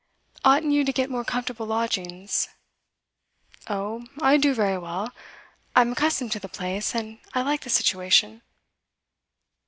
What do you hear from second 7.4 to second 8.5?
like the situation.